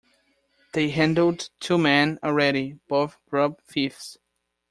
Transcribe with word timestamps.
They 0.73 0.89
handled 0.89 1.51
two 1.59 1.77
men 1.77 2.17
already, 2.23 2.79
both 2.87 3.17
grub-thieves. 3.29 4.17